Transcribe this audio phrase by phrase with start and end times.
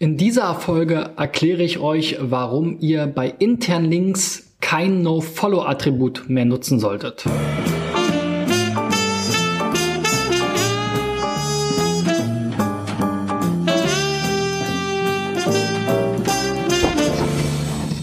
[0.00, 6.78] In dieser Folge erkläre ich euch, warum ihr bei internen Links kein No-Follow-Attribut mehr nutzen
[6.78, 7.24] solltet.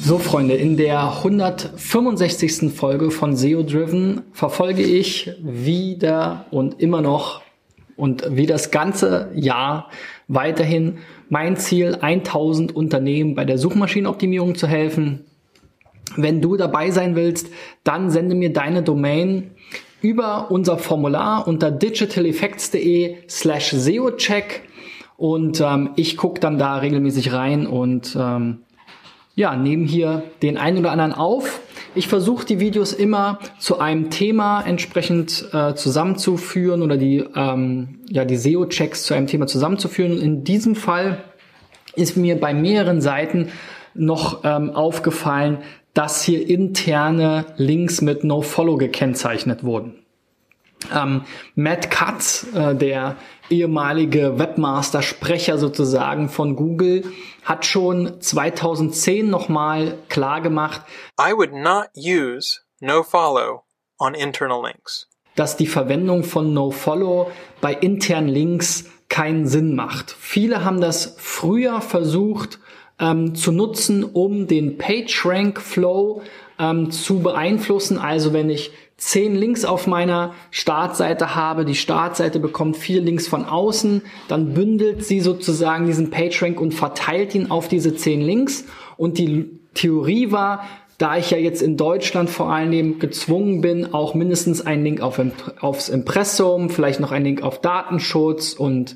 [0.01, 2.73] So Freunde, in der 165.
[2.75, 7.41] Folge von SEO Driven verfolge ich wieder und immer noch
[7.95, 9.89] und wie das ganze Jahr
[10.27, 10.97] weiterhin
[11.29, 15.25] mein Ziel, 1000 Unternehmen bei der Suchmaschinenoptimierung zu helfen.
[16.15, 17.49] Wenn du dabei sein willst,
[17.83, 19.51] dann sende mir deine Domain
[20.01, 24.63] über unser Formular unter digitaleffects.de slash SEOcheck
[25.17, 28.59] und ähm, ich gucke dann da regelmäßig rein und ähm,
[29.35, 31.61] ja, nehmen hier den einen oder anderen auf
[31.95, 38.25] ich versuche die Videos immer zu einem Thema entsprechend äh, zusammenzuführen oder die, ähm, ja,
[38.25, 40.19] die SEO-Checks zu einem Thema zusammenzuführen.
[40.19, 41.23] in diesem Fall
[41.95, 43.49] ist mir bei mehreren Seiten
[43.93, 45.59] noch ähm, aufgefallen,
[45.93, 50.04] dass hier interne Links mit No-Follow gekennzeichnet wurden.
[50.93, 51.21] Ähm,
[51.55, 53.15] Matt Katz, äh, der
[53.49, 57.03] ehemalige Webmaster-Sprecher sozusagen von Google,
[57.43, 60.81] hat schon 2010 nochmal klar gemacht,
[61.19, 63.63] I would not use nofollow
[63.99, 65.07] on internal links.
[65.35, 70.11] Dass die Verwendung von nofollow bei internen Links keinen Sinn macht.
[70.11, 72.59] Viele haben das früher versucht
[72.99, 76.21] ähm, zu nutzen, um den PageRank Flow
[76.57, 77.97] ähm, zu beeinflussen.
[77.97, 83.45] Also wenn ich zehn Links auf meiner Startseite habe, die Startseite bekommt vier Links von
[83.45, 88.65] außen, dann bündelt sie sozusagen diesen PageRank und verteilt ihn auf diese zehn Links.
[88.95, 90.63] Und die Theorie war,
[90.97, 95.01] da ich ja jetzt in Deutschland vor allen Dingen gezwungen bin, auch mindestens einen Link
[95.01, 95.19] auf,
[95.59, 98.95] aufs Impressum, vielleicht noch einen Link auf Datenschutz und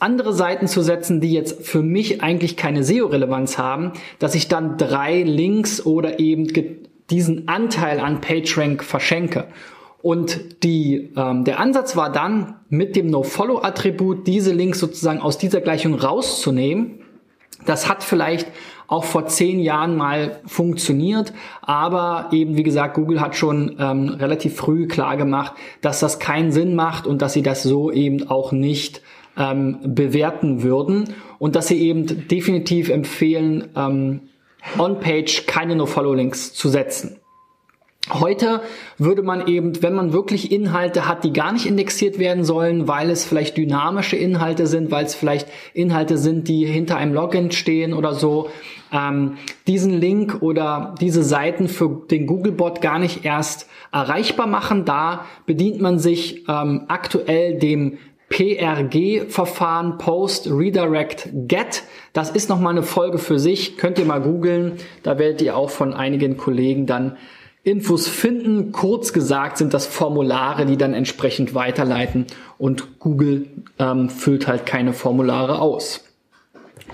[0.00, 4.78] andere Seiten zu setzen, die jetzt für mich eigentlich keine SEO-Relevanz haben, dass ich dann
[4.78, 6.48] drei Links oder eben
[7.10, 9.48] diesen Anteil an PageRank verschenke.
[10.02, 15.62] Und die, ähm, der Ansatz war dann, mit dem No-Follow-Attribut diese Links sozusagen aus dieser
[15.62, 17.00] Gleichung rauszunehmen.
[17.64, 18.48] Das hat vielleicht
[18.86, 21.32] auch vor zehn Jahren mal funktioniert,
[21.62, 26.52] aber eben wie gesagt, Google hat schon ähm, relativ früh klar gemacht, dass das keinen
[26.52, 29.00] Sinn macht und dass sie das so eben auch nicht
[29.38, 34.20] ähm, bewerten würden und dass sie eben definitiv empfehlen, ähm,
[34.78, 37.20] On-Page keine No-Follow-Links zu setzen.
[38.10, 38.60] Heute
[38.98, 43.08] würde man eben, wenn man wirklich Inhalte hat, die gar nicht indexiert werden sollen, weil
[43.08, 47.94] es vielleicht dynamische Inhalte sind, weil es vielleicht Inhalte sind, die hinter einem Login stehen
[47.94, 48.50] oder so,
[48.92, 54.84] ähm, diesen Link oder diese Seiten für den Googlebot gar nicht erst erreichbar machen.
[54.84, 57.96] Da bedient man sich ähm, aktuell dem
[58.28, 61.82] PRG-Verfahren, Post Redirect Get.
[62.12, 64.74] Das ist nochmal eine Folge für sich, könnt ihr mal googeln.
[65.02, 67.16] Da werdet ihr auch von einigen Kollegen dann
[67.64, 68.72] Infos finden.
[68.72, 72.26] Kurz gesagt sind das Formulare, die dann entsprechend weiterleiten
[72.58, 73.46] und Google
[73.78, 76.04] ähm, füllt halt keine Formulare aus.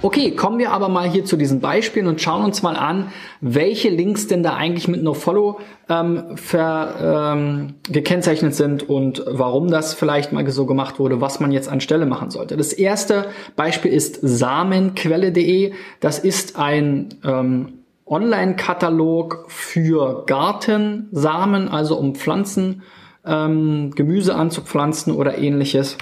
[0.03, 3.13] Okay, kommen wir aber mal hier zu diesen Beispielen und schauen uns mal an,
[3.43, 9.93] welche Links denn da eigentlich mit NoFollow ähm, ver, ähm, gekennzeichnet sind und warum das
[9.93, 12.57] vielleicht mal so gemacht wurde, was man jetzt anstelle machen sollte.
[12.57, 15.75] Das erste Beispiel ist samenquelle.de.
[16.01, 22.83] Das ist ein ähm, Online-Katalog für Gartensamen, also um Pflanzen,
[23.27, 25.99] ähm, Gemüse anzupflanzen oder ähnliches.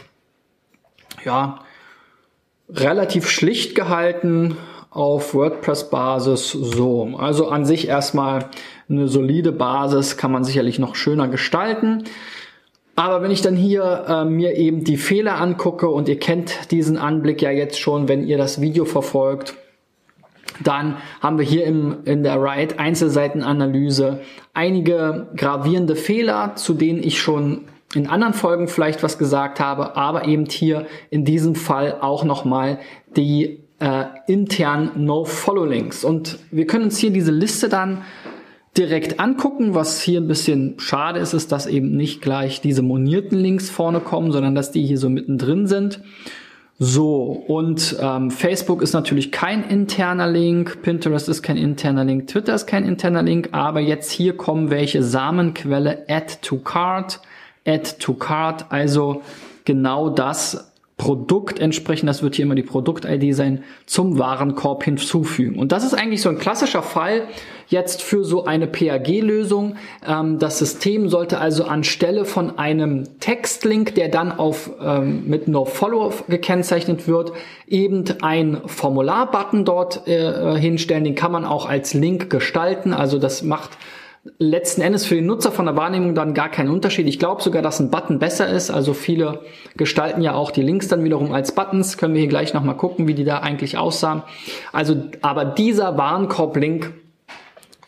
[1.25, 1.65] Ja,
[2.69, 4.57] relativ schlicht gehalten
[4.91, 7.11] auf WordPress-Basis so.
[7.19, 8.47] Also an sich erstmal
[8.89, 12.05] eine solide Basis, kann man sicherlich noch schöner gestalten.
[12.97, 16.99] Aber wenn ich dann hier äh, mir eben die Fehler angucke und ihr kennt diesen
[16.99, 19.55] Anblick ja jetzt schon, wenn ihr das Video verfolgt,
[20.65, 24.21] dann haben wir hier im, in der Write Einzelseitenanalyse
[24.55, 30.27] einige gravierende Fehler, zu denen ich schon in anderen Folgen vielleicht was gesagt habe, aber
[30.27, 32.79] eben hier in diesem Fall auch nochmal
[33.17, 36.05] die äh, internen No-Follow-Links.
[36.05, 38.03] Und wir können uns hier diese Liste dann
[38.77, 39.75] direkt angucken.
[39.75, 44.01] Was hier ein bisschen schade ist, ist, dass eben nicht gleich diese monierten Links vorne
[44.01, 46.01] kommen, sondern dass die hier so mittendrin sind.
[46.81, 52.55] So, und ähm, Facebook ist natürlich kein interner Link, Pinterest ist kein interner Link, Twitter
[52.55, 57.21] ist kein interner Link, aber jetzt hier kommen welche Samenquelle Add to Cart,
[57.67, 59.23] Add to Cart, also
[59.65, 60.69] genau das,
[60.99, 65.57] Produkt entsprechen, das wird hier immer die Produkt-ID sein, zum Warenkorb hinzufügen.
[65.57, 67.29] Und das ist eigentlich so ein klassischer Fall
[67.69, 69.77] jetzt für so eine PAG-Lösung.
[70.05, 76.13] Ähm, das System sollte also anstelle von einem Textlink, der dann auf ähm, mit NoFollow
[76.29, 77.33] gekennzeichnet wird,
[77.69, 81.05] eben ein Formular-Button dort äh, hinstellen.
[81.05, 82.93] Den kann man auch als Link gestalten.
[82.93, 83.79] Also das macht
[84.39, 87.07] letzten Endes für den Nutzer von der Wahrnehmung dann gar keinen Unterschied.
[87.07, 88.71] Ich glaube sogar, dass ein Button besser ist.
[88.71, 89.41] Also viele
[89.77, 91.99] gestalten ja auch die Links dann wiederum als Buttons.
[91.99, 94.23] Können wir hier gleich nochmal gucken, wie die da eigentlich aussahen.
[94.73, 96.93] Also, aber dieser Warenkorb-Link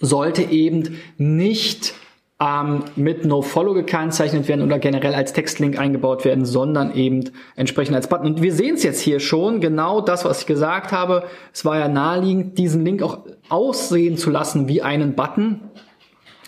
[0.00, 1.94] sollte eben nicht
[2.40, 8.08] ähm, mit NoFollow gekennzeichnet werden oder generell als Textlink eingebaut werden, sondern eben entsprechend als
[8.08, 8.26] Button.
[8.26, 11.24] Und wir sehen es jetzt hier schon, genau das, was ich gesagt habe.
[11.52, 13.18] Es war ja naheliegend, diesen Link auch
[13.50, 15.60] aussehen zu lassen wie einen Button.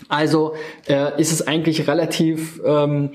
[0.09, 0.53] Also
[0.87, 3.11] äh, ist es eigentlich relativ ähm,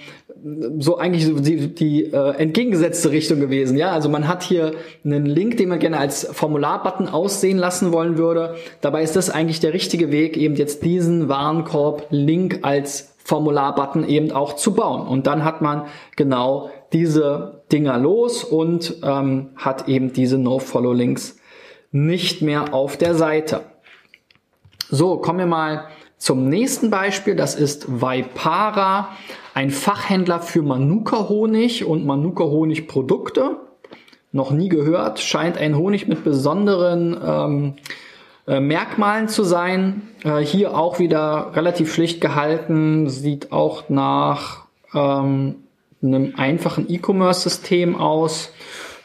[0.79, 3.77] so eigentlich die, die äh, entgegengesetzte Richtung gewesen.
[3.77, 4.73] Ja, also man hat hier
[5.05, 8.55] einen Link, den man gerne als Formularbutton aussehen lassen wollen würde.
[8.81, 14.55] Dabei ist das eigentlich der richtige Weg, eben jetzt diesen Warenkorb-Link als Formularbutton eben auch
[14.55, 15.07] zu bauen.
[15.07, 15.87] Und dann hat man
[16.17, 21.37] genau diese Dinger los und ähm, hat eben diese No-Follow-Links
[21.91, 23.63] nicht mehr auf der Seite.
[24.91, 25.89] So, kommen wir mal
[26.19, 29.11] zum nächsten Beispiel, das ist Vaipara,
[29.55, 33.57] ein Fachhändler für Manuka-Honig und Manuka-Honig-Produkte.
[34.33, 37.75] Noch nie gehört, scheint ein Honig mit besonderen ähm,
[38.49, 40.03] äh, Merkmalen zu sein.
[40.25, 44.65] Äh, hier auch wieder relativ schlicht gehalten, sieht auch nach
[44.95, 45.57] ähm,
[46.03, 48.53] einem einfachen E-Commerce-System aus.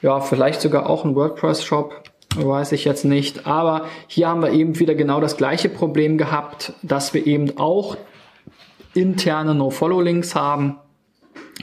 [0.01, 2.03] Ja, vielleicht sogar auch ein WordPress-Shop
[2.35, 3.47] weiß ich jetzt nicht.
[3.47, 7.97] Aber hier haben wir eben wieder genau das gleiche Problem gehabt, dass wir eben auch
[8.93, 10.77] interne No-Follow-Links haben.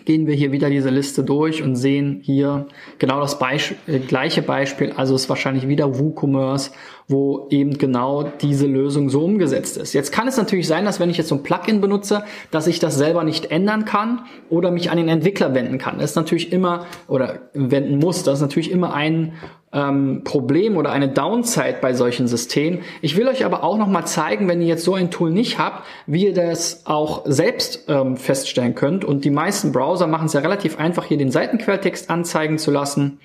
[0.05, 2.67] Gehen wir hier wieder diese Liste durch und sehen hier
[2.99, 4.93] genau das Beisp äh, gleiche Beispiel.
[4.97, 6.73] Also ist wahrscheinlich wieder WooCommerce,
[7.11, 9.93] wo eben genau diese Lösung so umgesetzt ist.
[9.93, 12.79] Jetzt kann es natürlich sein, dass wenn ich jetzt so ein Plugin benutze, dass ich
[12.79, 15.99] das selber nicht ändern kann oder mich an den Entwickler wenden kann.
[15.99, 18.23] Das ist natürlich immer oder wenden muss.
[18.23, 19.33] Das ist natürlich immer ein
[19.73, 22.81] ähm, Problem oder eine Downside bei solchen Systemen.
[23.03, 25.59] Ich will euch aber auch noch mal zeigen, wenn ihr jetzt so ein Tool nicht
[25.59, 29.05] habt, wie ihr das auch selbst ähm, feststellen könnt.
[29.05, 33.19] Und die meisten Browser machen es ja relativ einfach, hier den Seitenquelltext anzeigen zu lassen.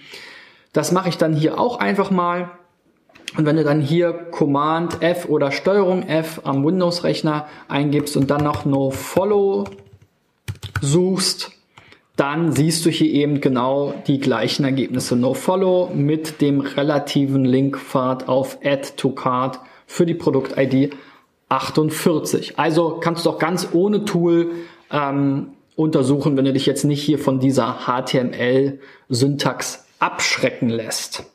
[0.74, 2.52] Das mache ich dann hier auch einfach mal.
[3.38, 8.44] Und wenn du dann hier Command F oder Steuerung F am Windows-Rechner eingibst und dann
[8.44, 9.66] noch No Follow
[10.82, 11.52] suchst,
[12.16, 15.18] dann siehst du hier eben genau die gleichen Ergebnisse.
[15.18, 20.94] NoFollow mit dem relativen Linkpfad auf Add to Card für die Produkt-ID
[21.50, 22.58] 48.
[22.58, 24.52] Also kannst du auch ganz ohne Tool
[24.92, 31.26] ähm, untersuchen, wenn du dich jetzt nicht hier von dieser HTML-Syntax abschrecken lässt.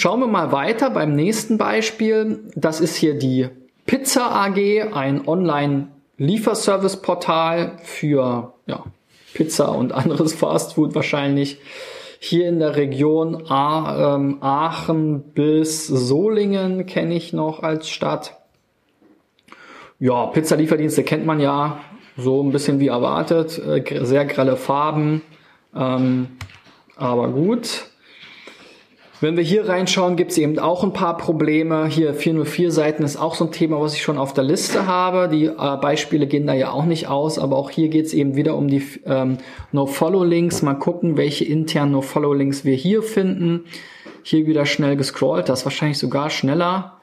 [0.00, 2.44] Schauen wir mal weiter beim nächsten Beispiel.
[2.54, 3.50] Das ist hier die
[3.84, 4.56] Pizza AG,
[4.94, 8.84] ein Online-Lieferservice-Portal für ja,
[9.34, 11.58] Pizza und anderes Fastfood wahrscheinlich.
[12.18, 18.38] Hier in der Region ähm, Aachen bis Solingen kenne ich noch als Stadt.
[19.98, 21.78] Ja, Pizzalieferdienste kennt man ja
[22.16, 23.58] so ein bisschen wie erwartet.
[23.58, 25.20] Äh, sehr grelle Farben.
[25.76, 26.38] Ähm,
[26.96, 27.89] aber gut.
[29.22, 31.86] Wenn wir hier reinschauen, gibt es eben auch ein paar Probleme.
[31.88, 35.28] Hier 404 Seiten ist auch so ein Thema, was ich schon auf der Liste habe.
[35.28, 38.34] Die äh, Beispiele gehen da ja auch nicht aus, aber auch hier geht es eben
[38.34, 39.36] wieder um die ähm,
[39.72, 40.62] No-Follow-Links.
[40.62, 43.66] Mal gucken, welche internen No-Follow-Links wir hier finden.
[44.22, 46.96] Hier wieder schnell gescrollt, das ist wahrscheinlich sogar schneller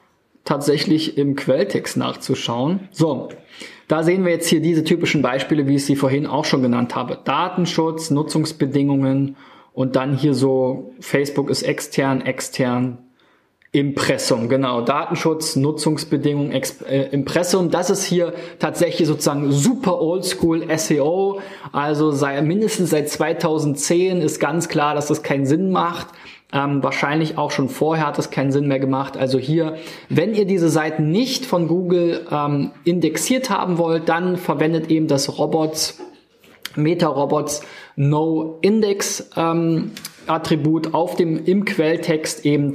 [0.44, 2.88] tatsächlich im Quelltext nachzuschauen.
[2.90, 3.28] So,
[3.86, 6.96] da sehen wir jetzt hier diese typischen Beispiele, wie ich sie vorhin auch schon genannt
[6.96, 7.18] habe.
[7.22, 9.36] Datenschutz, Nutzungsbedingungen
[9.78, 12.98] und dann hier so, Facebook ist extern, extern,
[13.70, 14.80] Impressum, genau.
[14.80, 17.70] Datenschutz, Nutzungsbedingungen, äh, Impressum.
[17.70, 21.40] Das ist hier tatsächlich sozusagen super oldschool SEO.
[21.70, 26.08] Also sei, mindestens seit 2010 ist ganz klar, dass das keinen Sinn macht.
[26.52, 29.16] Ähm, wahrscheinlich auch schon vorher hat es keinen Sinn mehr gemacht.
[29.16, 29.76] Also hier,
[30.08, 35.38] wenn ihr diese Seiten nicht von Google ähm, indexiert haben wollt, dann verwendet eben das
[35.38, 36.00] Robots
[36.78, 37.62] Meta-Robots
[37.98, 39.90] No-Index ähm,
[40.28, 42.74] auf dem im Quelltext eben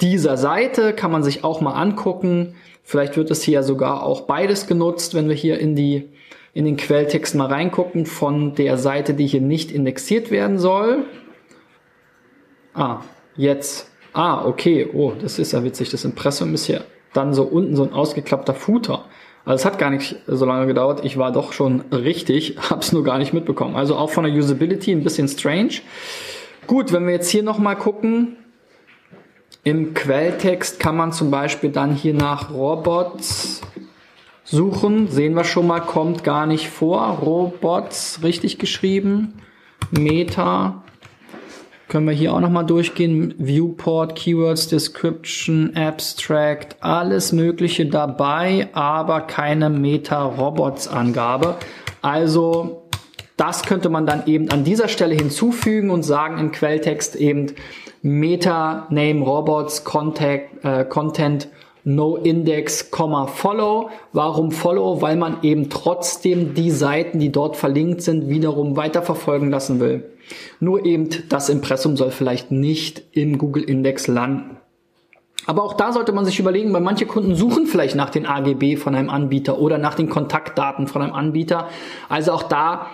[0.00, 2.54] dieser Seite kann man sich auch mal angucken.
[2.82, 6.08] Vielleicht wird es hier sogar auch beides genutzt, wenn wir hier in die
[6.54, 11.04] in den Quelltext mal reingucken von der Seite, die hier nicht indexiert werden soll.
[12.72, 13.00] Ah,
[13.36, 13.90] jetzt.
[14.12, 14.88] Ah, okay.
[14.94, 15.90] Oh, das ist ja witzig.
[15.90, 19.04] Das Impressum ist hier dann so unten so ein ausgeklappter Footer.
[19.44, 21.04] Also es hat gar nicht so lange gedauert.
[21.04, 23.76] Ich war doch schon richtig, hab's nur gar nicht mitbekommen.
[23.76, 25.80] Also auch von der Usability ein bisschen strange.
[26.66, 28.36] Gut, wenn wir jetzt hier nochmal gucken,
[29.64, 33.62] im Quelltext kann man zum Beispiel dann hier nach Robots
[34.44, 35.08] suchen.
[35.08, 37.18] Sehen wir schon mal, kommt gar nicht vor.
[37.22, 39.34] Robots, richtig geschrieben.
[39.90, 40.82] Meta.
[41.88, 43.34] Können wir hier auch nochmal durchgehen.
[43.38, 51.56] Viewport, Keywords, Description, Abstract, alles Mögliche dabei, aber keine Meta-Robots-Angabe.
[52.00, 52.84] Also
[53.36, 57.52] das könnte man dann eben an dieser Stelle hinzufügen und sagen im Quelltext eben
[58.02, 61.48] Meta Name Robots Contact, äh, Content
[61.84, 63.90] No Index, Follow.
[64.12, 65.02] Warum Follow?
[65.02, 70.10] Weil man eben trotzdem die Seiten, die dort verlinkt sind, wiederum weiterverfolgen lassen will.
[70.60, 74.56] Nur eben das Impressum soll vielleicht nicht im Google Index landen.
[75.46, 78.76] Aber auch da sollte man sich überlegen, weil manche Kunden suchen vielleicht nach den AGB
[78.76, 81.68] von einem Anbieter oder nach den Kontaktdaten von einem Anbieter.
[82.08, 82.86] Also auch da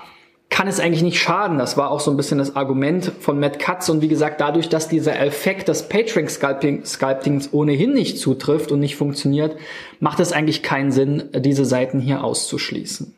[0.50, 1.59] kann es eigentlich nicht schaden.
[1.59, 3.88] Das war auch so ein bisschen das Argument von Matt Katz.
[3.88, 9.57] Und wie gesagt, dadurch, dass dieser Effekt des PageRank-Sculptings ohnehin nicht zutrifft und nicht funktioniert,
[10.00, 13.14] macht es eigentlich keinen Sinn, diese Seiten hier auszuschließen.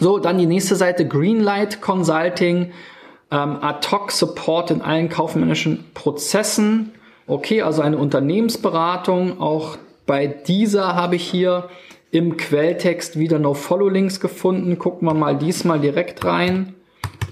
[0.00, 2.72] So, dann die nächste Seite, Greenlight Consulting,
[3.30, 6.92] ähm, Ad-Hoc-Support in allen kaufmännischen Prozessen.
[7.26, 9.40] Okay, also eine Unternehmensberatung.
[9.40, 11.68] Auch bei dieser habe ich hier
[12.10, 14.78] im Quelltext wieder No-Follow-Links gefunden.
[14.78, 16.74] Gucken wir mal diesmal direkt rein.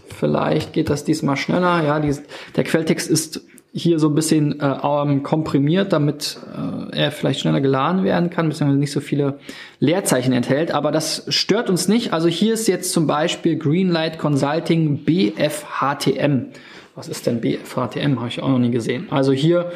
[0.08, 1.82] Vielleicht geht das diesmal schneller.
[1.84, 2.14] Ja, die,
[2.56, 3.42] der Quelltext ist
[3.72, 8.78] hier so ein bisschen äh, komprimiert, damit äh, er vielleicht schneller geladen werden kann, beziehungsweise
[8.78, 9.38] nicht so viele
[9.80, 10.70] Leerzeichen enthält.
[10.70, 12.14] Aber das stört uns nicht.
[12.14, 16.46] Also hier ist jetzt zum Beispiel Greenlight Consulting BFHTM.
[16.94, 18.16] Was ist denn BFHTM?
[18.16, 19.08] Habe ich auch noch nie gesehen.
[19.10, 19.70] Also hier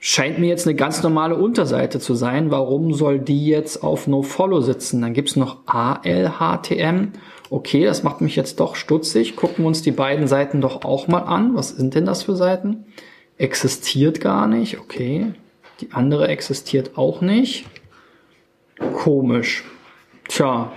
[0.00, 2.50] scheint mir jetzt eine ganz normale Unterseite zu sein.
[2.50, 5.02] Warum soll die jetzt auf NoFollow sitzen?
[5.02, 7.12] Dann gibt's noch ALHTM.
[7.50, 9.36] Okay, das macht mich jetzt doch stutzig.
[9.36, 11.54] Gucken wir uns die beiden Seiten doch auch mal an.
[11.54, 12.86] Was sind denn das für Seiten?
[13.36, 14.80] Existiert gar nicht.
[14.80, 15.34] Okay.
[15.80, 17.66] Die andere existiert auch nicht.
[18.94, 19.64] Komisch.
[20.28, 20.72] Tja.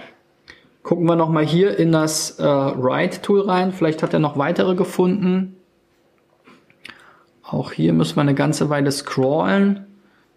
[0.81, 3.71] Gucken wir nochmal hier in das äh, Write-Tool rein.
[3.71, 5.55] Vielleicht hat er noch weitere gefunden.
[7.53, 9.85] Auch hier müssen wir eine ganze Weile scrollen.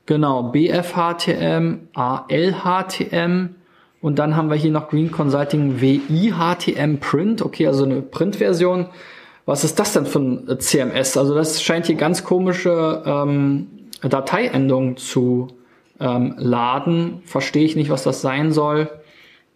[0.04, 3.54] Genau, BFHTM, ALHTM
[4.02, 7.42] und dann haben wir hier noch Green Consulting WIHTM Print.
[7.42, 8.88] Okay, also eine Print-Version.
[9.46, 11.16] Was ist das denn für ein CMS?
[11.16, 13.66] Also das scheint hier ganz komische ähm,
[14.02, 15.48] Dateiendungen zu
[15.98, 17.22] ähm, laden.
[17.24, 18.90] Verstehe ich nicht, was das sein soll.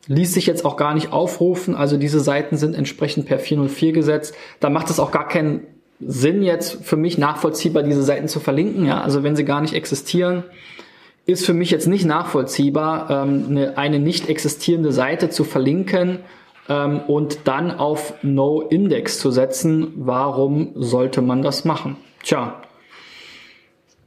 [0.07, 1.77] Ließ sich jetzt auch gar nicht aufrufen.
[1.77, 4.35] Also diese Seiten sind entsprechend per 404 gesetzt.
[4.61, 5.67] Da macht es auch gar keinen
[6.01, 8.87] Sinn jetzt für mich nachvollziehbar, diese Seiten zu verlinken.
[8.87, 9.01] Ja?
[9.03, 10.45] Also wenn sie gar nicht existieren,
[11.27, 16.21] ist für mich jetzt nicht nachvollziehbar, ähm, eine, eine nicht existierende Seite zu verlinken
[16.69, 19.93] ähm, und dann auf No Index zu setzen.
[19.97, 21.97] Warum sollte man das machen?
[22.23, 22.63] Tja,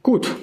[0.02, 0.34] gut.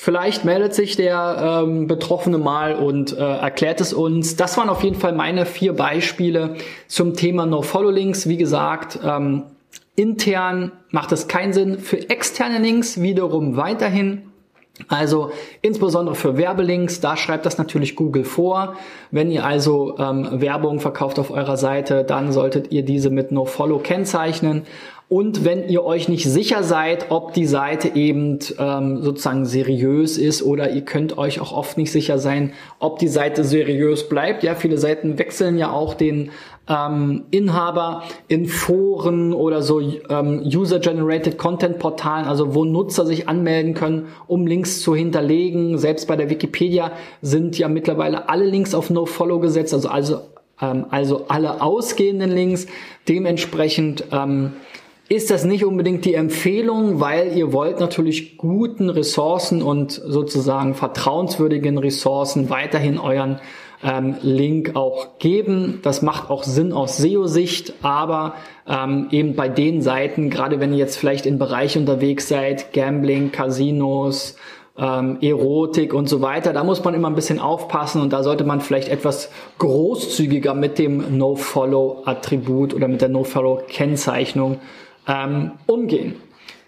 [0.00, 4.36] Vielleicht meldet sich der ähm, Betroffene mal und äh, erklärt es uns.
[4.36, 6.54] Das waren auf jeden Fall meine vier Beispiele
[6.86, 8.28] zum Thema No-Follow-Links.
[8.28, 9.42] Wie gesagt, ähm,
[9.98, 11.78] Intern macht es keinen Sinn.
[11.78, 14.22] Für externe Links wiederum weiterhin.
[14.86, 18.76] Also insbesondere für Werbelinks, da schreibt das natürlich Google vor.
[19.10, 23.80] Wenn ihr also ähm, Werbung verkauft auf eurer Seite, dann solltet ihr diese mit NoFollow
[23.80, 24.62] kennzeichnen.
[25.08, 30.42] Und wenn ihr euch nicht sicher seid, ob die Seite eben ähm, sozusagen seriös ist
[30.42, 34.42] oder ihr könnt euch auch oft nicht sicher sein, ob die Seite seriös bleibt.
[34.42, 36.30] Ja, viele Seiten wechseln ja auch den
[36.68, 44.08] ähm, Inhaber in Foren oder so ähm, User-Generated Content-Portalen, also wo Nutzer sich anmelden können,
[44.26, 45.78] um Links zu hinterlegen.
[45.78, 50.20] Selbst bei der Wikipedia sind ja mittlerweile alle Links auf No-Follow gesetzt, also, also,
[50.60, 52.66] ähm, also alle ausgehenden Links.
[53.08, 54.52] Dementsprechend ähm,
[55.08, 61.78] ist das nicht unbedingt die Empfehlung, weil ihr wollt natürlich guten Ressourcen und sozusagen vertrauenswürdigen
[61.78, 63.40] Ressourcen weiterhin euren
[63.82, 65.80] ähm, Link auch geben.
[65.82, 68.34] Das macht auch Sinn aus SEO-Sicht, aber
[68.68, 73.30] ähm, eben bei den Seiten, gerade wenn ihr jetzt vielleicht in Bereich unterwegs seid, Gambling,
[73.30, 74.36] Casinos,
[74.76, 78.44] ähm, Erotik und so weiter, da muss man immer ein bisschen aufpassen und da sollte
[78.44, 84.60] man vielleicht etwas großzügiger mit dem No-Follow-Attribut oder mit der No-Follow-Kennzeichnung
[85.06, 86.16] ähm, umgehen.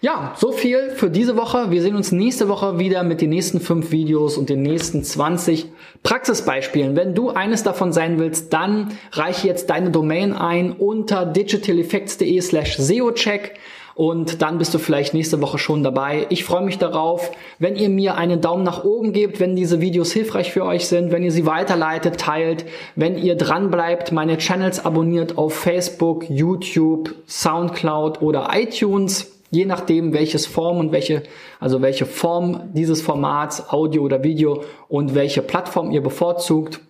[0.02, 1.71] Ja, so viel für diese Woche.
[1.71, 5.66] Wir sehen uns nächste Woche wieder mit den nächsten fünf Videos und den nächsten 20
[6.02, 6.97] Praxisbeispielen.
[6.97, 12.78] Wenn du eines davon sein willst, dann reiche jetzt deine Domain ein unter digitaleffects.de slash
[12.78, 13.59] SEOcheck
[13.95, 16.25] und dann bist du vielleicht nächste Woche schon dabei.
[16.30, 20.12] Ich freue mich darauf, wenn ihr mir einen Daumen nach oben gebt, wenn diese Videos
[20.12, 22.64] hilfreich für euch sind, wenn ihr sie weiterleitet, teilt,
[22.97, 30.12] wenn ihr dran bleibt, meine Channels abonniert auf Facebook, YouTube, Soundcloud oder iTunes Je nachdem,
[30.12, 31.25] welches Form und welche,
[31.59, 36.80] also welche Form dieses Formats, Audio oder Video und welche Plattform ihr bevorzugt.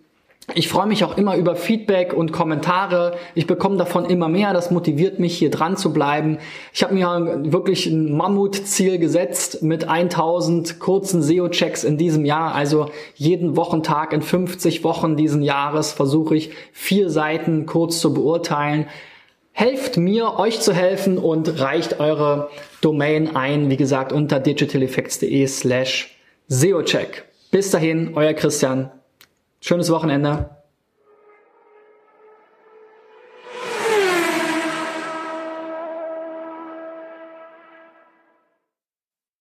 [0.55, 3.13] Ich freue mich auch immer über Feedback und Kommentare.
[3.37, 4.53] Ich bekomme davon immer mehr.
[4.53, 6.39] Das motiviert mich, hier dran zu bleiben.
[6.73, 12.55] Ich habe mir wirklich ein Mammutziel gesetzt mit 1000 kurzen SEO-Checks in diesem Jahr.
[12.55, 18.87] Also jeden Wochentag in 50 Wochen diesen Jahres versuche ich vier Seiten kurz zu beurteilen.
[19.61, 22.49] Helft mir, euch zu helfen und reicht eure
[22.81, 26.17] Domain ein, wie gesagt, unter digitaleffects.de slash
[26.49, 27.27] SEO-Check.
[27.51, 28.91] Bis dahin, euer Christian.
[29.61, 30.49] Schönes Wochenende.